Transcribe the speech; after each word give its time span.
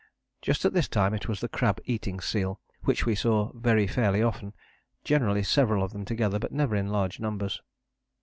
Just 0.41 0.65
at 0.65 0.73
this 0.73 0.87
time 0.87 1.13
it 1.13 1.27
was 1.27 1.41
the 1.41 1.47
crab 1.47 1.79
eating 1.85 2.19
seal 2.19 2.59
which 2.85 3.05
we 3.05 3.13
saw 3.13 3.51
very 3.53 3.85
fairly 3.85 4.23
often, 4.23 4.55
generally 5.03 5.43
several 5.43 5.83
of 5.83 5.93
them 5.93 6.05
together, 6.05 6.39
but 6.39 6.51
never 6.51 6.75
in 6.75 6.87
large 6.87 7.19
numbers. 7.19 7.61